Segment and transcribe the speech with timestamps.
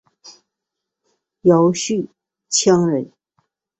[1.43, 2.09] 姚绪
[2.49, 3.11] 羌人。